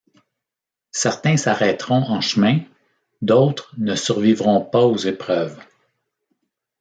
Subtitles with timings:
[0.93, 2.61] Certains s’arrêteront en chemin,
[3.21, 5.59] d’autres ne survivront pas aux épreuves.